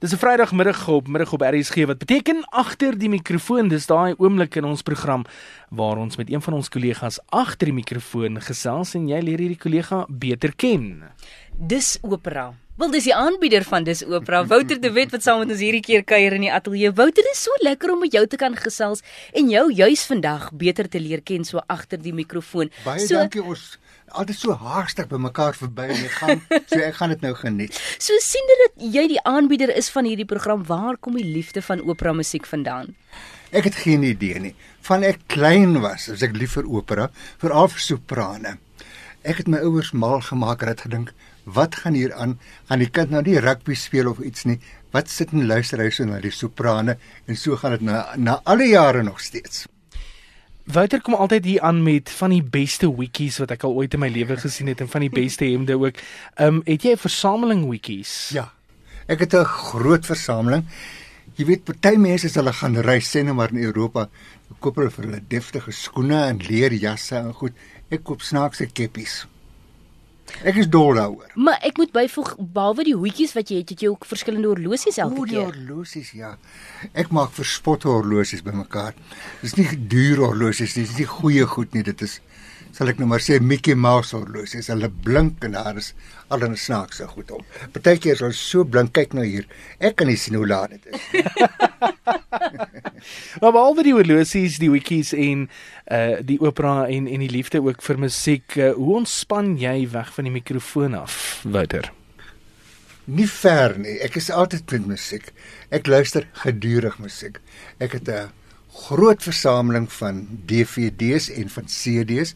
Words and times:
Dis 0.00 0.12
'n 0.12 0.16
Vrydagmiddag 0.16 0.88
op 0.88 1.08
middag 1.08 1.32
op 1.32 1.40
RSG 1.40 1.84
wat 1.84 1.98
beteken 1.98 2.44
agter 2.48 2.98
die 2.98 3.08
mikrofoon. 3.08 3.68
Dis 3.68 3.86
daai 3.86 4.14
oomblik 4.16 4.54
in 4.56 4.64
ons 4.64 4.82
program 4.82 5.24
waar 5.68 5.96
ons 5.96 6.16
met 6.16 6.30
een 6.30 6.42
van 6.42 6.54
ons 6.54 6.68
kollegas 6.68 7.20
agter 7.28 7.66
die 7.66 7.74
mikrofoon 7.74 8.40
gesels 8.40 8.94
en 8.94 9.08
jy 9.08 9.20
leer 9.20 9.38
hierdie 9.38 9.58
kollega 9.58 10.06
beter 10.08 10.56
ken. 10.56 11.02
Dis 11.52 11.98
Opera. 12.00 12.54
Wel 12.80 12.94
dis 12.94 13.04
die 13.10 13.12
aanbieder 13.12 13.60
van 13.68 13.84
Dis 13.84 14.00
Opera, 14.08 14.38
Wouter 14.48 14.78
de 14.80 14.88
Wet 14.96 15.10
wat 15.12 15.20
saam 15.20 15.42
met 15.42 15.50
ons 15.52 15.60
hierdie 15.60 15.82
keer 15.84 16.00
kuier 16.00 16.32
in 16.32 16.46
die 16.46 16.52
ateljee. 16.56 16.88
Wouter, 16.96 17.26
dit 17.26 17.34
is 17.34 17.42
so 17.44 17.52
lekker 17.60 17.90
om 17.92 17.98
met 18.00 18.14
jou 18.16 18.22
te 18.24 18.38
kan 18.40 18.54
gesels 18.56 19.02
en 19.36 19.50
jou 19.52 19.66
juis 19.68 20.04
vandag 20.08 20.46
beter 20.62 20.88
te 20.88 21.02
leer 21.04 21.20
ken 21.20 21.44
so 21.44 21.60
agter 21.68 22.00
die 22.00 22.14
mikrofoon. 22.16 22.70
Baie 22.86 23.02
so, 23.04 23.18
dankie 23.20 23.44
ons 23.44 23.66
altyd 24.08 24.38
so 24.38 24.56
haastig 24.62 25.10
by 25.10 25.20
mekaar 25.20 25.58
verby 25.58 25.90
en 25.90 26.06
ek 26.06 26.16
gaan 26.22 26.40
so 26.72 26.80
ek 26.80 26.96
gaan 27.02 27.12
dit 27.12 27.26
nou 27.26 27.34
geniet. 27.42 27.76
So 28.00 28.16
sien 28.24 28.48
dit 28.48 28.64
dat 28.64 28.88
jy 28.96 29.04
die 29.12 29.20
aanbieder 29.28 29.74
is 29.76 29.92
van 29.92 30.08
hierdie 30.08 30.28
program. 30.32 30.64
Waar 30.64 30.96
kom 30.96 31.20
die 31.20 31.28
liefde 31.28 31.60
van 31.68 31.84
opera 31.84 32.16
musiek 32.16 32.48
vandaan? 32.48 32.94
Ek 33.52 33.68
het 33.68 33.76
geen 33.84 34.08
idee 34.08 34.40
nie. 34.40 34.56
Van 34.88 35.04
ek 35.04 35.26
klein 35.28 35.82
was, 35.84 36.08
as 36.08 36.24
ek 36.24 36.32
lief 36.32 36.56
vir 36.56 36.72
opera, 36.80 37.10
veral 37.44 37.68
vir 37.76 37.88
soprane. 37.90 38.56
Ek 39.20 39.42
het 39.42 39.48
my 39.52 39.58
ouers 39.60 39.90
mal 39.92 40.22
gemaak 40.24 40.62
en 40.64 40.70
het 40.72 40.80
gedink, 40.86 41.10
wat 41.44 41.74
gaan 41.82 41.92
hier 41.94 42.14
aan? 42.16 42.38
Gaan 42.70 42.80
die 42.80 42.88
kind 42.88 43.10
nou 43.12 43.20
nie 43.26 43.40
rugby 43.40 43.74
speel 43.76 44.08
of 44.08 44.22
iets 44.24 44.46
nie? 44.48 44.56
Wat 44.94 45.10
sit 45.12 45.34
en 45.36 45.44
luister 45.46 45.82
hy 45.82 45.90
so 45.92 46.06
na 46.08 46.20
die 46.24 46.32
soprane 46.32 46.96
en 47.26 47.36
so 47.36 47.58
gaan 47.60 47.76
dit 47.76 47.84
na 47.84 48.14
na 48.16 48.38
alle 48.48 48.70
jare 48.70 49.02
nog 49.04 49.20
steeds. 49.20 49.66
Wouter 50.64 51.02
kom 51.02 51.14
altyd 51.14 51.44
hier 51.44 51.60
aan 51.66 51.82
met 51.82 52.10
van 52.10 52.32
die 52.32 52.42
beste 52.42 52.88
wikkies 52.88 53.40
wat 53.42 53.52
ek 53.52 53.66
al 53.68 53.76
ooit 53.76 53.94
in 53.94 54.00
my 54.00 54.08
lewe 54.08 54.38
gesien 54.40 54.70
het 54.72 54.80
en 54.80 54.88
van 54.88 55.04
die 55.04 55.12
beste 55.12 55.44
hemde 55.44 55.76
ook. 55.76 56.00
Ehm 56.36 56.60
um, 56.60 56.62
het 56.64 56.82
jy 56.82 56.96
'n 56.96 57.04
versameling 57.04 57.68
wikkies? 57.68 58.30
Ja. 58.32 58.52
Ek 59.06 59.20
het 59.20 59.34
'n 59.34 59.44
groot 59.44 60.06
versameling. 60.06 60.64
Jy 61.40 61.46
weet, 61.48 61.62
party 61.64 61.94
mense 61.96 62.28
as 62.28 62.36
hulle 62.36 62.52
gaan 62.52 62.74
reis, 62.84 63.08
sê 63.08 63.22
nou 63.24 63.32
maar 63.38 63.54
in 63.54 63.62
Europa, 63.64 64.10
koop 64.60 64.76
hulle 64.76 64.92
vir 64.92 65.06
hulle 65.06 65.20
deftige 65.32 65.72
skoene 65.72 66.18
en 66.28 66.40
leerjasse 66.44 67.16
en 67.16 67.30
goed. 67.38 67.56
Ek 67.88 68.02
koop 68.04 68.20
snaakse 68.20 68.66
keppies. 68.76 69.22
Ek 70.46 70.60
is 70.60 70.68
dol 70.70 70.92
daaroor. 70.98 71.32
Maar 71.40 71.56
ek 71.66 71.80
moet 71.80 71.90
byvoeg 71.94 72.34
behalwe 72.54 72.84
die 72.86 72.94
hoedjies 72.94 73.32
wat 73.34 73.48
jy 73.50 73.62
het, 73.62 73.72
het 73.72 73.82
jy 73.82 73.88
ook 73.90 74.04
verskillende 74.06 74.50
horlosies 74.52 75.00
elke 75.02 75.16
O, 75.18 75.24
die 75.26 75.38
keer. 75.38 75.48
horlosies, 75.48 76.12
ja. 76.14 76.34
Ek 76.92 77.10
maak 77.16 77.32
verspotte 77.34 77.88
horlosies 77.90 78.44
bymekaar. 78.46 78.94
Dis 79.40 79.56
nie 79.58 79.66
duur 79.90 80.26
horlosies 80.28 80.76
nie, 80.76 80.84
dis 80.86 81.00
nie 81.00 81.08
goeie 81.08 81.48
goed 81.50 81.74
nie. 81.74 81.82
Dit 81.88 82.04
is 82.06 82.20
sal 82.72 82.88
ek 82.88 82.98
nou 82.98 83.08
maar 83.10 83.20
sê 83.20 83.40
Mickey 83.40 83.74
Mouse 83.74 84.16
horlosies. 84.16 84.68
Hulle 84.72 84.88
blink 84.88 85.44
en 85.44 85.52
daar 85.52 85.76
is 85.76 85.92
al 86.28 86.44
'n 86.46 86.56
snaakse 86.56 87.06
goed 87.08 87.30
op. 87.30 87.44
Partykeer 87.72 88.12
is 88.12 88.20
hulle 88.20 88.32
so 88.32 88.64
blink, 88.64 88.92
kyk 88.92 89.12
nou 89.12 89.24
hier. 89.24 89.46
Ek 89.80 89.96
kan 89.96 90.06
nie 90.06 90.16
sien 90.16 90.34
hoe 90.34 90.46
laat 90.46 90.70
dit 90.70 90.86
is. 90.86 91.00
Maar 93.40 93.52
behalwe 93.52 93.82
die 93.82 93.94
horlosies, 93.94 94.58
die 94.60 94.70
wikkies 94.70 95.12
en 95.16 95.48
uh 95.90 96.18
die 96.20 96.40
opera 96.40 96.86
en 96.88 97.06
en 97.08 97.20
die 97.24 97.30
liefde 97.30 97.62
ook 97.62 97.82
vir 97.82 97.98
musiek, 97.98 98.56
uh, 98.56 98.72
hoe 98.76 98.96
ontspan 99.00 99.56
jy 99.58 99.88
weg 99.90 100.12
van 100.14 100.28
die 100.28 100.32
mikrofoon 100.32 100.94
af, 100.94 101.40
Wouter? 101.44 101.92
Nie 103.04 103.28
ver 103.28 103.78
nie. 103.78 103.96
Ek 104.04 104.16
is 104.20 104.28
altyd 104.30 104.70
met 104.70 104.86
musiek. 104.86 105.32
Ek 105.70 105.86
luister 105.86 106.28
gedurig 106.44 106.98
musiek. 107.02 107.40
Ek 107.78 107.96
het 107.98 108.08
'n 108.08 108.30
groot 108.72 109.22
versameling 109.22 109.92
van 109.92 110.26
DVD's 110.46 111.30
en 111.30 111.48
van 111.48 111.64
CD's. 111.66 112.34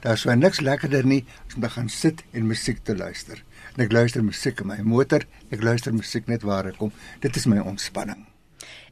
Daar's 0.00 0.20
so 0.20 0.34
niks 0.34 0.60
lekkerder 0.60 1.06
nie 1.06 1.24
as 1.48 1.54
om 1.54 1.60
te 1.60 1.68
gaan 1.70 1.88
sit 1.88 2.22
en 2.32 2.46
musiek 2.46 2.78
te 2.82 2.96
luister. 2.96 3.42
En 3.76 3.84
ek 3.84 3.92
luister 3.92 4.24
musiek 4.24 4.60
in 4.60 4.66
my 4.66 4.80
motor. 4.82 5.22
Ek 5.50 5.62
luister 5.62 5.94
musiek 5.94 6.26
net 6.26 6.42
waar 6.42 6.66
ek 6.66 6.76
kom. 6.76 6.92
Dit 7.20 7.36
is 7.36 7.46
my 7.46 7.58
ontspanning. 7.58 8.26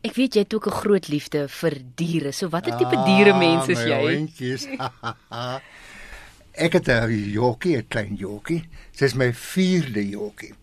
Ek 0.03 0.15
weet 0.17 0.35
jy 0.35 0.41
het 0.41 0.55
ook 0.55 0.67
'n 0.67 0.71
groot 0.81 1.09
liefde 1.09 1.49
vir 1.49 1.75
diere. 1.97 2.33
So 2.33 2.49
watter 2.49 2.77
tipe 2.79 2.97
diere 3.05 3.39
mens 3.39 3.69
is 3.69 3.79
Ah, 3.79 3.87
jy? 3.87 4.17
Hondjies. 4.17 4.65
ek 6.67 6.73
het 6.73 6.89
'n 6.89 7.31
jockie, 7.33 7.77
'n 7.77 7.87
klein 7.89 8.15
jockie. 8.17 8.65
Sy 8.93 9.05
is 9.05 9.15
my 9.15 9.33
4de 9.35 10.09
jockie. 10.09 10.55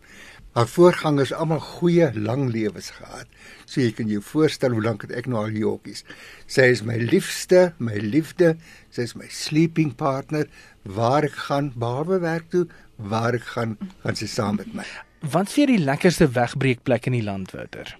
Haar 0.58 0.66
voorgangers 0.68 1.30
almal 1.38 1.60
goeie 1.62 2.08
lang 2.18 2.48
lewens 2.50 2.88
gehad. 2.96 3.28
So 3.70 3.78
jy 3.78 3.92
kan 3.94 4.08
jou 4.10 4.24
voorstel 4.26 4.74
hoe 4.74 4.82
lank 4.82 5.04
het 5.06 5.12
ek 5.14 5.28
nou 5.30 5.44
al 5.44 5.54
jockies. 5.54 6.02
Sy 6.50 6.72
is 6.74 6.80
my 6.82 6.96
liefste, 6.98 7.76
my 7.78 8.00
liefde. 8.02 8.56
Sy 8.90 9.06
is 9.06 9.14
my 9.14 9.28
sleeping 9.30 9.92
partner. 10.00 10.48
Waar 10.82 11.28
ek 11.28 11.36
gaan, 11.46 11.68
behalwe 11.78 12.18
werk 12.24 12.48
toe, 12.50 12.64
waar 12.98 13.38
ek 13.38 13.46
gaan, 13.52 13.76
gaan 14.02 14.18
sy 14.18 14.26
saam 14.32 14.58
met 14.58 14.72
my. 14.74 14.86
Wat 15.22 15.54
vir 15.54 15.70
die 15.70 15.84
lekkerste 15.84 16.26
wegbreekplek 16.34 17.06
in 17.12 17.20
die 17.20 17.26
land, 17.28 17.54
Wouter? 17.54 17.94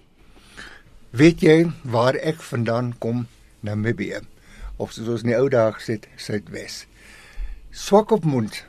Weet 1.14 1.44
jy 1.46 1.60
waar 1.86 2.18
ek 2.18 2.42
vandaan 2.42 2.90
kom? 2.98 3.28
Namibië. 3.62 4.24
Of 4.82 4.96
soos 4.96 5.12
ons 5.14 5.22
in 5.22 5.30
die 5.30 5.38
ou 5.38 5.46
dae 5.46 5.70
gesê 5.78 6.00
het, 6.00 6.10
Suidwes. 6.18 6.80
Swakopmund. 7.70 8.64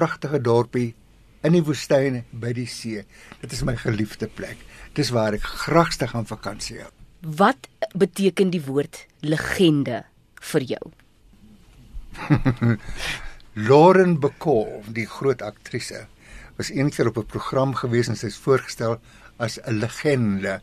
Pragtige 0.00 0.40
dorpie 0.40 0.94
in 1.46 1.56
die 1.56 1.64
woestyn 1.64 2.22
by 2.32 2.52
die 2.56 2.68
see. 2.68 3.04
Dit 3.40 3.52
is 3.56 3.62
my 3.66 3.76
geliefde 3.80 4.28
plek. 4.28 4.60
Dis 4.96 5.12
waar 5.14 5.36
ek 5.36 5.46
graagste 5.64 6.08
gaan 6.10 6.28
vakansie 6.28 6.80
hou. 6.82 6.90
Wat 7.20 7.68
beteken 7.94 8.52
die 8.52 8.62
woord 8.64 9.04
legende 9.20 10.04
vir 10.52 10.66
jou? 10.74 10.84
Lauren 13.68 14.16
Bacall, 14.20 14.80
die 14.88 15.06
groot 15.06 15.42
aktrise, 15.42 16.06
was 16.56 16.70
eendag 16.70 17.12
op 17.12 17.18
'n 17.18 17.26
program 17.26 17.74
gewees 17.74 18.08
en 18.08 18.16
sy 18.16 18.26
is 18.26 18.40
voorgestel 18.40 19.00
as 19.38 19.58
'n 19.58 19.78
legende. 19.80 20.60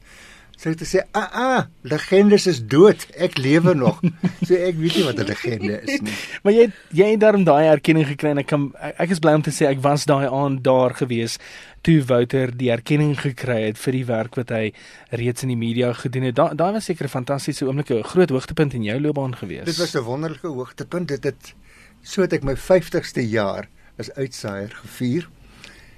Sy 0.57 0.71
het 0.73 0.79
gesê, 0.81 1.03
"Ah, 1.13 1.29
ah, 1.33 1.63
legendes 1.81 2.47
is 2.47 2.59
dood. 2.65 3.05
Ek 3.15 3.37
lewe 3.37 3.75
nog." 3.75 4.01
So 4.47 4.55
ek 4.55 4.75
weet 4.75 4.95
nie 4.95 5.03
wat 5.03 5.19
'n 5.19 5.27
legende 5.29 5.81
is 5.83 6.01
nie. 6.01 6.13
Maar 6.43 6.53
jy 6.53 6.71
jy 6.89 7.11
het 7.11 7.19
daarom 7.19 7.43
daai 7.43 7.67
erkenning 7.67 8.07
gekry 8.07 8.29
en 8.29 8.37
ek 8.41 8.47
kan 8.47 8.73
ek 8.97 9.09
is 9.09 9.19
bly 9.19 9.33
om 9.33 9.41
te 9.41 9.51
sê 9.51 9.67
ek 9.69 9.81
was 9.83 10.05
daai 10.05 10.25
aand 10.25 10.63
daar 10.63 10.95
gewees 10.95 11.37
toe 11.81 12.01
Wouter 12.03 12.51
die 12.57 12.71
erkenning 12.71 13.15
gekry 13.19 13.67
het 13.67 13.77
vir 13.77 13.93
die 13.93 14.05
werk 14.05 14.35
wat 14.35 14.49
hy 14.49 14.73
reeds 15.11 15.43
in 15.43 15.49
die 15.49 15.59
media 15.59 15.93
gedoen 15.93 16.23
het. 16.23 16.35
Daai 16.35 16.55
daai 16.55 16.71
was 16.73 16.85
seker 16.85 17.05
'n 17.05 17.09
fantastiese 17.09 17.65
oomblik, 17.65 17.91
'n 17.91 18.03
groot 18.03 18.29
hoogtepunt 18.29 18.73
in 18.73 18.83
jou 18.83 18.99
loopbaan 18.99 19.35
gewees. 19.35 19.65
Dit 19.65 19.77
was 19.77 19.95
'n 19.95 20.03
wonderlike 20.03 20.47
hoogtepunt. 20.47 21.07
Dit 21.07 21.23
het 21.23 21.53
so 22.01 22.21
het 22.21 22.33
ek 22.33 22.43
my 22.43 22.55
50ste 22.55 23.21
jaar 23.21 23.67
as 23.97 24.11
uitsaaier 24.13 24.71
gevier. 24.73 25.27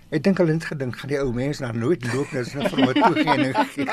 Ek 0.09 0.23
dink 0.25 0.39
hulle 0.41 0.55
het 0.55 0.65
gedink 0.65 0.95
gaan 0.97 1.11
die 1.11 1.19
ou 1.21 1.29
mense 1.35 1.61
nou 1.61 1.69
nooit 1.77 2.05
loop 2.09 2.31
nou 2.33 2.41
is 2.41 2.53
net 2.57 2.71
vir 2.73 2.79
my 2.81 2.93
toekenning 2.97 3.51
gegee. 3.53 3.85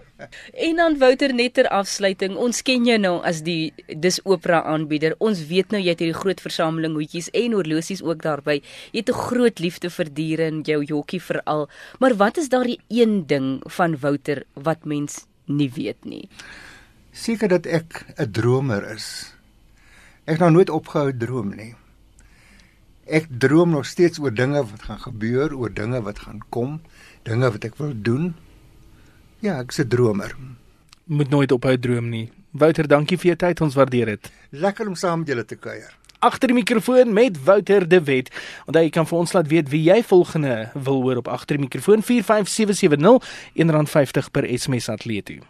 En 0.66 0.80
dan 0.80 0.96
Wouter 0.98 1.32
net 1.34 1.54
ter 1.54 1.68
afsluiting, 1.70 2.34
ons 2.38 2.62
ken 2.66 2.84
jou 2.86 2.96
nou 2.98 3.12
as 3.26 3.40
die 3.46 3.70
dis 4.02 4.18
opera 4.26 4.60
aanbieder. 4.66 5.14
Ons 5.22 5.44
weet 5.46 5.70
nou 5.74 5.80
jy 5.80 5.94
het 5.94 6.02
hierdie 6.02 6.18
groot 6.18 6.42
versameling 6.42 6.96
hoedjies 6.98 7.30
en 7.38 7.54
horlosies 7.54 8.02
ook 8.02 8.24
daarbey. 8.26 8.58
Jy 8.90 9.04
het 9.04 9.10
'n 9.14 9.22
groot 9.30 9.58
liefde 9.58 9.90
vir 9.90 10.08
diere 10.14 10.44
en 10.50 10.62
jou 10.62 10.82
jockie 10.84 11.22
veral. 11.22 11.68
Maar 11.98 12.14
wat 12.16 12.36
is 12.36 12.48
daardie 12.48 12.80
een 12.88 13.26
ding 13.26 13.62
van 13.66 13.98
Wouter 13.98 14.44
wat 14.54 14.84
mens 14.84 15.26
nie 15.46 15.70
weet 15.70 16.04
nie? 16.04 16.28
Seker 17.12 17.48
dat 17.48 17.66
ek 17.66 18.04
'n 18.18 18.30
dromer 18.30 18.82
is. 18.94 19.34
Ek 20.24 20.38
het 20.38 20.40
nou 20.40 20.50
nooit 20.50 20.70
opgehou 20.70 21.16
droom 21.16 21.54
nie. 21.54 21.74
Ek 23.10 23.26
droom 23.42 23.72
nog 23.74 23.88
steeds 23.90 24.20
oor 24.22 24.30
dinge 24.30 24.60
wat 24.62 24.82
gaan 24.86 25.00
gebeur, 25.02 25.50
oor 25.58 25.72
dinge 25.74 25.98
wat 26.06 26.18
gaan 26.22 26.38
kom, 26.54 26.76
dinge 27.26 27.50
wat 27.50 27.64
ek 27.66 27.74
wil 27.82 27.90
doen. 27.94 28.34
Ja, 29.42 29.58
ek's 29.58 29.80
'n 29.80 29.88
dromer. 29.88 30.36
moet 31.04 31.28
nooit 31.28 31.52
ophou 31.52 31.78
droom 31.78 32.08
nie. 32.08 32.30
Wouter, 32.50 32.86
dankie 32.86 33.18
vir 33.18 33.26
jou 33.26 33.36
tyd, 33.36 33.60
ons 33.60 33.74
waardeer 33.74 34.06
dit. 34.06 34.30
Lekker 34.50 34.86
om 34.86 34.94
saam 34.94 35.18
met 35.18 35.28
julle 35.28 35.44
te 35.44 35.56
kuier. 35.56 35.96
Agter 36.18 36.48
die 36.48 36.54
mikrofoon 36.54 37.12
met 37.12 37.44
Wouter 37.44 37.88
de 37.88 38.02
Wet. 38.02 38.30
Onthou 38.66 38.82
jy 38.84 38.90
kan 38.90 39.06
vir 39.06 39.18
ons 39.18 39.32
laat 39.32 39.48
weet 39.48 39.68
wie 39.68 39.82
jy 39.82 40.02
volgende 40.02 40.70
wil 40.74 41.02
hoor 41.02 41.16
op 41.16 41.28
agter 41.28 41.56
die 41.56 41.64
mikrofoon 41.64 42.02
45770 42.02 43.22
R1.50 43.54 44.30
per 44.30 44.46
SMS 44.58 44.88
atleet 44.88 45.24
toe. 45.24 45.40